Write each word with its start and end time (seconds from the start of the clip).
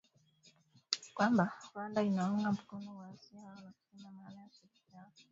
kwamba 1.15 1.43
Rwanda 1.67 1.99
inaunga 2.09 2.49
mkono 2.51 2.91
waasi 2.97 3.35
hao 3.37 3.55
na 3.63 3.71
kusema 3.71 4.11
maana 4.11 4.39
ya 4.41 4.47
ushirikiano 4.47 4.97
na 5.03 5.11
jirani 5.15 5.29